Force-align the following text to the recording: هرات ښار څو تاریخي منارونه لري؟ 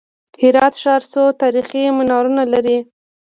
هرات 0.41 0.73
ښار 0.81 1.01
څو 1.11 1.23
تاریخي 1.41 1.83
منارونه 1.97 2.43
لري؟ 2.53 2.77